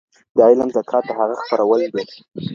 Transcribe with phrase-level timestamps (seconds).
[0.35, 2.03] د علم زکات د هغه خپرول دي.